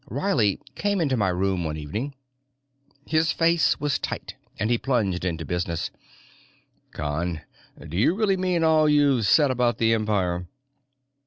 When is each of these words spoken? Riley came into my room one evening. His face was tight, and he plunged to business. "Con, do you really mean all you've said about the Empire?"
Riley 0.09 0.59
came 0.73 0.99
into 0.99 1.15
my 1.15 1.29
room 1.29 1.63
one 1.63 1.77
evening. 1.77 2.15
His 3.05 3.31
face 3.31 3.79
was 3.79 3.99
tight, 3.99 4.33
and 4.57 4.71
he 4.71 4.79
plunged 4.79 5.21
to 5.21 5.45
business. 5.45 5.91
"Con, 6.89 7.41
do 7.87 7.95
you 7.95 8.15
really 8.15 8.35
mean 8.35 8.63
all 8.63 8.89
you've 8.89 9.27
said 9.27 9.51
about 9.51 9.77
the 9.77 9.93
Empire?" 9.93 10.47